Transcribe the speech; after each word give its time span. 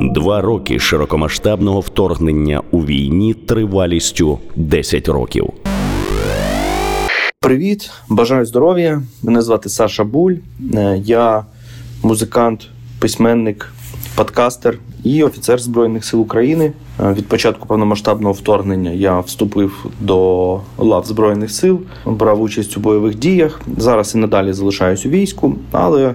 Два 0.00 0.40
роки 0.40 0.78
широкомасштабного 0.78 1.80
вторгнення 1.80 2.62
у 2.70 2.78
війні 2.84 3.34
тривалістю 3.34 4.38
10 4.56 5.08
років. 5.08 5.50
Привіт, 7.40 7.90
бажаю 8.08 8.46
здоров'я. 8.46 9.02
Мене 9.22 9.42
звати 9.42 9.68
Саша 9.68 10.04
Буль. 10.04 10.32
Е, 10.74 11.00
Я 11.04 11.44
музикант, 12.02 12.68
письменник, 12.98 13.72
подкастер 14.14 14.78
і 15.04 15.22
офіцер 15.24 15.58
Збройних 15.60 16.04
сил 16.04 16.20
України. 16.20 16.72
Е, 17.00 17.12
Від 17.12 17.28
початку 17.28 17.66
повномасштабного 17.66 18.32
вторгнення 18.32 18.90
я 18.90 19.20
вступив 19.20 19.86
до 20.00 20.60
лав 20.78 21.06
Збройних 21.06 21.50
сил, 21.50 21.80
брав 22.06 22.42
участь 22.42 22.76
у 22.76 22.80
бойових 22.80 23.14
діях. 23.18 23.60
Зараз 23.76 24.14
і 24.14 24.18
надалі 24.18 24.52
залишаюсь 24.52 25.06
у 25.06 25.08
війську, 25.08 25.54
але 25.72 26.14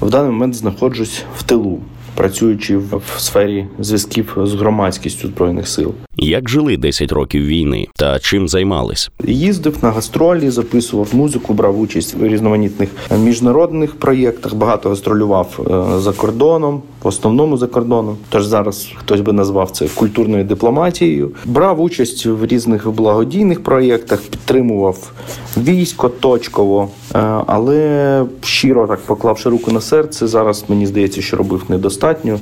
в 0.00 0.10
даний 0.10 0.30
момент 0.32 0.54
знаходжусь 0.54 1.22
в 1.36 1.42
тилу, 1.42 1.78
працюючи 2.18 2.76
в 2.76 3.02
сфері 3.18 3.66
зв'язків 3.78 4.36
з 4.42 4.54
громадськістю 4.54 5.28
збройних 5.28 5.68
сил. 5.68 5.94
Як 6.20 6.48
жили 6.48 6.76
10 6.76 7.12
років 7.12 7.46
війни 7.46 7.88
та 7.96 8.18
чим 8.18 8.48
займались? 8.48 9.10
Їздив 9.26 9.76
на 9.82 9.90
гастролі, 9.90 10.50
записував 10.50 11.08
музику, 11.12 11.54
брав 11.54 11.80
участь 11.80 12.14
в 12.14 12.26
різноманітних 12.26 12.88
міжнародних 13.18 13.94
проєктах. 13.94 14.54
Багато 14.54 14.88
гастролював 14.88 15.60
е, 15.60 16.00
за 16.00 16.12
кордоном, 16.12 16.82
в 17.02 17.06
основному 17.06 17.56
за 17.56 17.66
кордоном. 17.66 18.16
Тож 18.28 18.46
зараз 18.46 18.88
хтось 18.94 19.20
би 19.20 19.32
назвав 19.32 19.70
це 19.70 19.88
культурною 19.94 20.44
дипломатією. 20.44 21.30
Брав 21.44 21.80
участь 21.80 22.26
в 22.26 22.46
різних 22.46 22.90
благодійних 22.90 23.62
проєктах, 23.62 24.20
підтримував 24.22 25.12
військо 25.56 26.08
точково, 26.08 26.88
Е, 27.14 27.18
але 27.46 28.24
щиро 28.42 28.86
так 28.86 29.00
поклавши 29.00 29.48
руку 29.48 29.72
на 29.72 29.80
серце, 29.80 30.26
зараз 30.26 30.64
мені 30.68 30.86
здається, 30.86 31.22
що 31.22 31.36
робив 31.36 31.64
недостатньо. 31.68 32.38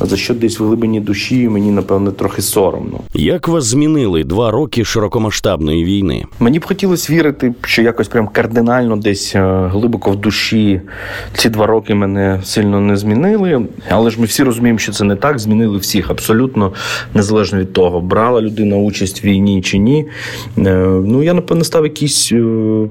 За 0.00 0.16
що 0.16 0.34
десь 0.34 0.60
в 0.60 0.64
глибині 0.64 1.00
душі 1.00 1.48
мені 1.48 1.70
напевне 1.70 2.10
трохи 2.10 2.42
соромно. 2.42 3.00
Як 3.20 3.48
вас 3.48 3.64
змінили 3.64 4.24
два 4.24 4.50
роки 4.50 4.84
широкомасштабної 4.84 5.84
війни? 5.84 6.24
Мені 6.40 6.58
б 6.58 6.64
хотілося 6.64 7.12
вірити, 7.12 7.54
що 7.64 7.82
якось 7.82 8.08
прям 8.08 8.28
кардинально 8.28 8.96
десь 8.96 9.36
е, 9.36 9.68
глибоко 9.72 10.10
в 10.10 10.16
душі 10.16 10.80
ці 11.34 11.48
два 11.48 11.66
роки 11.66 11.94
мене 11.94 12.40
сильно 12.44 12.80
не 12.80 12.96
змінили. 12.96 13.66
Але 13.90 14.10
ж 14.10 14.20
ми 14.20 14.26
всі 14.26 14.42
розуміємо, 14.42 14.78
що 14.78 14.92
це 14.92 15.04
не 15.04 15.16
так. 15.16 15.38
Змінили 15.38 15.78
всіх 15.78 16.10
абсолютно 16.10 16.72
незалежно 17.14 17.58
від 17.58 17.72
того, 17.72 18.00
брала 18.00 18.40
людина 18.40 18.76
участь 18.76 19.24
в 19.24 19.26
війні 19.26 19.62
чи 19.62 19.78
ні. 19.78 20.06
Е, 20.58 20.62
Ну 21.04 21.22
я 21.22 21.34
напевно 21.34 21.64
став 21.64 21.84
якийсь 21.84 22.32
е, 22.32 22.44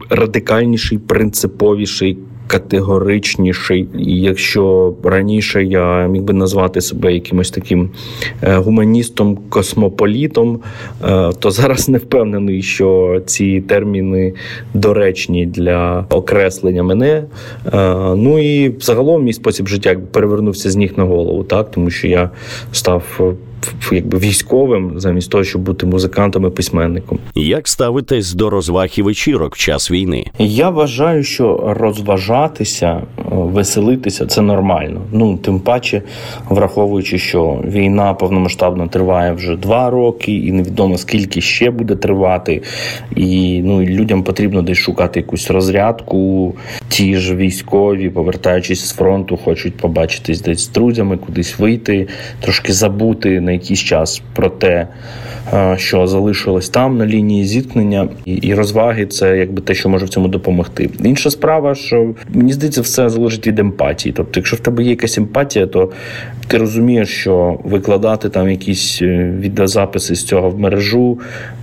радикальніший, 0.10 0.98
принциповіший. 0.98 2.18
Категоричніший, 2.48 3.88
і 4.00 4.22
якщо 4.22 4.94
раніше 5.04 5.64
я 5.64 6.08
міг 6.08 6.22
би 6.22 6.34
назвати 6.34 6.82
себе 6.82 7.14
якимось 7.14 7.52
таким 7.52 7.90
е, 8.42 8.56
гуманістом, 8.58 9.38
космополітом, 9.50 10.60
е, 11.04 11.32
то 11.40 11.52
зараз 11.52 11.90
не 11.90 11.98
впевнений, 11.98 12.62
що 12.62 13.22
ці 13.26 13.62
терміни 13.62 14.34
доречні 14.74 15.46
для 15.46 16.06
окреслення 16.10 16.84
мене. 16.84 17.24
Е, 17.74 17.98
Ну 18.16 18.40
і 18.40 18.76
загалом 18.80 19.24
мій 19.24 19.34
спосіб 19.34 19.68
життя 19.68 19.98
перевернувся 20.12 20.72
з 20.72 20.76
ніг 20.76 20.94
на 20.98 21.04
голову, 21.04 21.44
так 21.44 21.72
тому 21.72 21.90
що 21.90 22.08
я 22.08 22.30
став 22.72 23.36
якби 23.92 24.18
військовим 24.18 25.00
замість 25.00 25.32
того, 25.32 25.44
щоб 25.44 25.62
бути 25.62 25.86
музикантом 25.86 26.46
і 26.46 26.50
письменником. 26.50 27.20
Як 27.36 27.68
ставитесь 27.68 28.34
до 28.34 28.50
розваг 28.50 28.90
і 28.96 29.02
вечірок 29.02 29.56
в 29.56 29.60
час 29.60 29.92
війни? 29.92 30.26
Я 30.40 30.70
вважаю, 30.70 31.24
що 31.24 31.76
розважатися, 31.80 32.88
е, 32.88 33.22
веселитися 33.26 34.26
це 34.26 34.42
нормально. 34.42 35.02
Ну 35.12 35.38
тим 35.38 35.60
паче, 35.60 36.02
враховуючи, 36.50 37.18
що 37.18 37.62
війна 37.66 38.14
повномасштабно 38.14 38.88
триває 38.88 39.32
вже 39.32 39.56
два 39.56 39.90
роки, 39.90 40.32
і 40.32 40.52
невідомо 40.52 40.98
скільки 40.98 41.42
ще 41.42 41.72
буде 41.72 41.96
тривати. 41.96 42.62
І 43.16 43.62
ну 43.64 43.82
і 43.82 43.88
людям 43.88 44.24
потрібно 44.24 44.62
десь 44.62 44.78
шукати 44.78 45.20
якусь 45.20 45.52
розрядку. 45.52 46.56
Ті 46.90 47.16
ж 47.16 47.36
військові, 47.36 48.10
повертаючись 48.10 48.86
з 48.86 48.94
фронту, 48.94 49.38
хочуть 49.38 49.78
побачитись 49.78 50.42
десь 50.42 50.64
з 50.64 50.70
друзями, 50.70 51.18
кудись 51.18 51.60
вийти, 51.60 52.08
трошки 52.40 52.74
забути 52.74 53.42
на 53.48 53.54
якийсь 53.54 53.80
час 53.80 54.22
про 54.34 54.50
те, 54.50 54.88
е, 55.54 55.76
що 55.78 56.08
залишилось 56.08 56.70
там 56.70 56.98
на 56.98 57.06
лінії 57.06 57.46
зіткнення, 57.46 58.08
і, 58.26 58.54
розваги 58.54 59.06
це 59.06 59.38
якби 59.38 59.62
те, 59.62 59.74
що 59.74 59.90
може 59.90 60.06
в 60.06 60.10
цьому 60.10 60.28
допомогти. 60.28 60.90
Інша 61.04 61.30
справа, 61.30 61.76
що 61.76 62.14
мені 62.30 62.54
здається, 62.54 62.82
все 62.82 63.10
залежить 63.10 63.48
від 63.48 63.60
емпатії. 63.60 64.14
Тобто, 64.18 64.40
якщо 64.40 64.56
в 64.56 64.60
тебе 64.60 64.84
є 64.84 64.90
якась 64.90 65.18
емпатія, 65.18 65.68
то 65.68 65.92
ти 66.48 66.58
розумієш, 66.58 67.10
що 67.10 67.60
викладати 67.64 68.30
там 68.30 68.50
якісь 68.50 69.02
е, 69.02 69.34
відеозаписи 69.40 70.16
з 70.16 70.24
цього 70.24 70.50
в 70.50 70.60
мережу, 70.60 71.20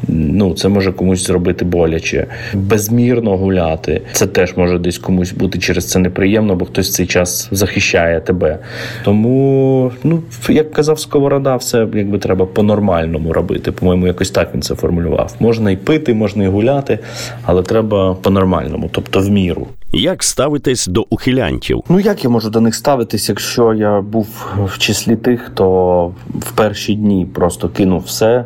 ну 0.08 0.54
це 0.54 0.68
може 0.68 0.92
комусь 0.92 1.26
зробити 1.26 1.64
боляче. 1.64 2.26
Безмірно 2.54 3.36
гуляти, 3.36 4.00
це 4.12 4.26
теж 4.26 4.56
може 4.56 4.78
десь 4.78 4.98
комусь 4.98 5.32
бути 5.32 5.58
через 5.58 5.90
це 5.90 5.98
неприємно, 5.98 6.54
бо 6.54 6.64
хтось 6.64 6.88
в 6.88 6.92
цей 6.92 7.06
час 7.06 7.48
захищає 7.50 8.20
тебе. 8.20 8.58
Тому, 9.04 9.92
ну 10.04 10.22
як 10.48 10.72
казав 10.72 10.98
Сковорода, 10.98 11.56
все 11.56 11.73
якби 11.78 12.18
треба 12.18 12.46
по-нормальному 12.46 13.32
робити. 13.32 13.72
По-моєму, 13.72 14.06
якось 14.06 14.30
так 14.30 14.54
він 14.54 14.62
це 14.62 14.74
формулював. 14.74 15.34
Можна 15.40 15.70
і 15.70 15.76
пити, 15.76 16.14
можна 16.14 16.44
і 16.44 16.48
гуляти, 16.48 16.98
але 17.42 17.62
треба 17.62 18.14
по-нормальному, 18.14 18.88
тобто 18.92 19.20
в 19.20 19.30
міру. 19.30 19.66
Як 19.96 20.24
ставитесь 20.24 20.86
до 20.86 21.06
ухилянтів? 21.10 21.82
Ну 21.88 22.00
як 22.00 22.24
я 22.24 22.30
можу 22.30 22.50
до 22.50 22.60
них 22.60 22.74
ставитись, 22.74 23.28
якщо 23.28 23.74
я 23.74 24.00
був 24.00 24.46
в 24.64 24.78
числі 24.78 25.16
тих, 25.16 25.40
хто 25.40 26.06
в 26.38 26.52
перші 26.52 26.94
дні 26.94 27.26
просто 27.34 27.68
кинув 27.68 28.02
все 28.06 28.44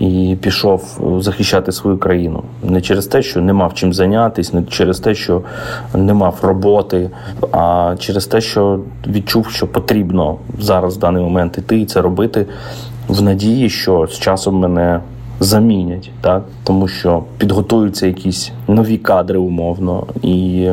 і 0.00 0.36
пішов 0.40 1.00
захищати 1.20 1.72
свою 1.72 1.98
країну? 1.98 2.42
Не 2.64 2.80
через 2.80 3.06
те, 3.06 3.22
що 3.22 3.40
не 3.40 3.52
мав 3.52 3.74
чим 3.74 3.92
зайнятися, 3.92 4.56
не 4.56 4.64
через 4.64 5.00
те, 5.00 5.14
що 5.14 5.42
не 5.94 6.14
мав 6.14 6.38
роботи, 6.42 7.10
а 7.52 7.94
через 7.98 8.26
те, 8.26 8.40
що 8.40 8.80
відчув, 9.06 9.46
що 9.50 9.66
потрібно 9.66 10.36
зараз 10.58 10.96
в 10.96 11.00
даний 11.00 11.22
момент 11.22 11.58
іти 11.58 11.80
і 11.80 11.86
це 11.86 12.02
робити 12.02 12.46
в 13.08 13.22
надії, 13.22 13.70
що 13.70 14.06
з 14.06 14.18
часом 14.18 14.54
мене 14.54 15.00
замінять, 15.40 16.10
так 16.20 16.44
тому 16.64 16.88
що 16.88 17.22
підготуються 17.38 18.06
якісь 18.06 18.52
нові 18.68 18.98
кадри 18.98 19.38
умовно 19.38 20.06
і. 20.22 20.68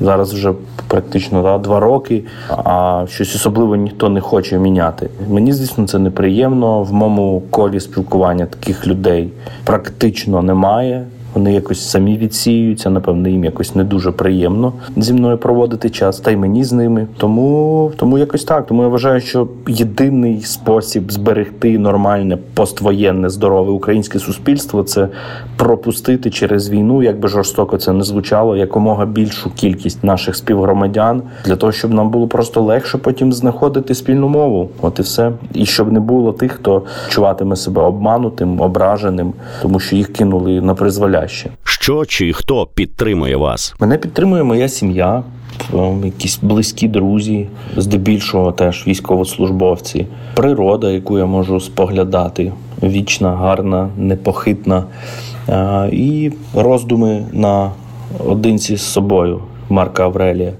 Зараз 0.00 0.32
вже 0.32 0.52
практично 0.88 1.42
да, 1.42 1.58
два 1.58 1.80
роки, 1.80 2.24
а 2.48 3.04
щось 3.08 3.34
особливо 3.34 3.76
ніхто 3.76 4.08
не 4.08 4.20
хоче 4.20 4.58
міняти. 4.58 5.10
Мені, 5.28 5.52
звісно, 5.52 5.86
це 5.86 5.98
неприємно. 5.98 6.82
В 6.82 6.92
моєму 6.92 7.42
колі 7.50 7.80
спілкування 7.80 8.46
таких 8.46 8.86
людей 8.86 9.30
практично 9.64 10.42
немає. 10.42 11.06
Вони 11.36 11.54
якось 11.54 11.90
самі 11.90 12.16
відсіюються, 12.16 12.90
напевно, 12.90 13.28
їм 13.28 13.44
якось 13.44 13.74
не 13.74 13.84
дуже 13.84 14.10
приємно 14.10 14.72
зі 14.96 15.12
мною 15.12 15.38
проводити 15.38 15.90
час, 15.90 16.20
та 16.20 16.30
й 16.30 16.36
мені 16.36 16.64
з 16.64 16.72
ними. 16.72 17.06
Тому, 17.16 17.92
тому 17.96 18.18
якось 18.18 18.44
так. 18.44 18.66
Тому 18.66 18.82
я 18.82 18.88
вважаю, 18.88 19.20
що 19.20 19.48
єдиний 19.68 20.40
спосіб 20.40 21.12
зберегти 21.12 21.78
нормальне 21.78 22.38
поствоєнне 22.54 23.30
здорове 23.30 23.72
українське 23.72 24.18
суспільство 24.18 24.82
це 24.82 25.08
пропустити 25.56 26.30
через 26.30 26.70
війну, 26.70 27.02
як 27.02 27.20
би 27.20 27.28
жорстоко 27.28 27.76
це 27.76 27.92
не 27.92 28.04
звучало, 28.04 28.56
якомога 28.56 29.06
більшу 29.06 29.50
кількість 29.50 30.04
наших 30.04 30.36
співгромадян 30.36 31.22
для 31.44 31.56
того, 31.56 31.72
щоб 31.72 31.94
нам 31.94 32.10
було 32.10 32.28
просто 32.28 32.62
легше 32.62 32.98
потім 32.98 33.32
знаходити 33.32 33.94
спільну 33.94 34.28
мову. 34.28 34.68
От 34.82 34.98
і 34.98 35.02
все. 35.02 35.32
І 35.54 35.66
щоб 35.66 35.92
не 35.92 36.00
було 36.00 36.32
тих, 36.32 36.52
хто 36.52 36.82
чуватиме 37.08 37.56
себе 37.56 37.82
обманутим, 37.82 38.60
ображеним, 38.60 39.32
тому 39.62 39.80
що 39.80 39.96
їх 39.96 40.12
кинули 40.12 40.60
на 40.60 40.74
призволяще. 41.26 41.50
Що 41.64 42.04
чи 42.04 42.32
хто 42.32 42.66
підтримує 42.74 43.36
вас? 43.36 43.74
Мене 43.80 43.98
підтримує 43.98 44.42
моя 44.42 44.68
сім'я, 44.68 45.22
ем, 45.74 46.04
якісь 46.04 46.38
близькі 46.42 46.88
друзі, 46.88 47.48
здебільшого 47.76 48.52
теж 48.52 48.86
військовослужбовці, 48.86 50.06
природа, 50.34 50.90
яку 50.90 51.18
я 51.18 51.26
можу 51.26 51.60
споглядати, 51.60 52.52
вічна, 52.82 53.36
гарна, 53.36 53.88
непохитна, 53.96 54.84
Е, 55.48 55.88
і 55.92 56.32
роздуми 56.54 57.24
на 57.32 57.70
одинці 58.26 58.76
з 58.76 58.82
собою 58.82 59.40
Марка 59.68 60.04
Аврелія. 60.04 60.52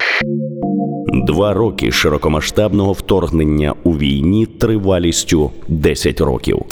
Два 1.26 1.54
роки 1.54 1.92
широкомасштабного 1.92 2.92
вторгнення 2.92 3.74
у 3.84 3.90
війні 3.90 4.46
тривалістю 4.46 5.50
10 5.68 6.20
років. 6.20 6.62